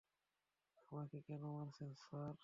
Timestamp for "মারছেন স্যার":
1.55-2.33